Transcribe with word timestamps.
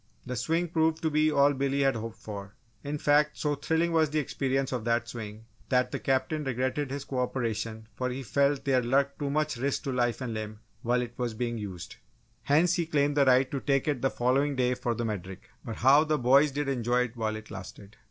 The 0.25 0.35
swing 0.35 0.69
proved 0.69 0.99
to 1.03 1.11
be 1.11 1.29
all 1.31 1.53
Billy 1.53 1.81
had 1.81 1.95
hoped 1.95 2.17
for 2.17 2.55
it. 2.83 2.89
In 2.89 2.97
fact, 2.97 3.37
so 3.37 3.53
thrilling 3.53 3.91
was 3.91 4.09
the 4.09 4.17
experiences 4.17 4.73
of 4.73 4.83
that 4.85 5.07
swing, 5.07 5.45
that 5.69 5.91
the 5.91 5.99
Captain 5.99 6.43
regretted 6.43 6.89
his 6.89 7.03
co 7.03 7.19
operation 7.19 7.87
for 7.93 8.09
he 8.09 8.23
felt 8.23 8.65
there 8.65 8.81
lurked 8.81 9.19
too 9.19 9.29
much 9.29 9.57
risk 9.57 9.83
to 9.83 9.91
life 9.91 10.19
and 10.19 10.33
limb 10.33 10.59
while 10.81 11.03
it 11.03 11.13
was 11.17 11.35
being 11.35 11.59
used. 11.59 11.97
Hence, 12.41 12.73
he 12.73 12.87
claimed 12.87 13.15
the 13.15 13.25
right 13.25 13.51
to 13.51 13.59
take 13.59 13.87
it 13.87 14.01
the 14.01 14.09
following 14.09 14.55
day 14.55 14.73
for 14.73 14.95
the 14.95 15.05
Medric. 15.05 15.51
But 15.63 15.75
how 15.75 16.03
the 16.03 16.17
boys 16.17 16.49
did 16.49 16.67
enjoy 16.67 17.01
it 17.01 17.15
while 17.15 17.35
it 17.35 17.51
lasted! 17.51 17.97